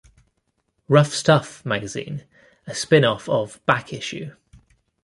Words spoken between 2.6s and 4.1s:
a spin-off of "Back